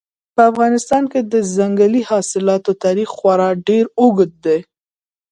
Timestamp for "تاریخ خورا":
2.83-3.49